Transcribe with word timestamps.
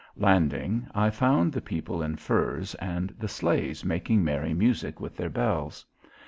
Landing 0.17 0.87
I 0.95 1.11
found 1.11 1.53
the 1.53 1.61
people 1.61 2.01
in 2.01 2.15
furs 2.15 2.73
and 2.81 3.13
the 3.19 3.27
sleighs 3.27 3.85
making 3.85 4.23
merry 4.23 4.51
music 4.55 4.99
with 4.99 5.15
their 5.15 5.29
bells. 5.29 5.85